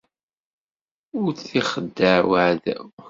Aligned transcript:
Ur 1.21 1.29
t-ixeddeɛ 1.33 2.17
uɛdaw. 2.29 2.85